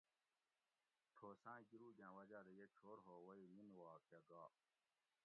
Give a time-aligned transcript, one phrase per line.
[1.15, 4.43] تھوساۤں گیروگاں وجاۤ دہ یہ چھور ہو وئ نِن وا کہ گا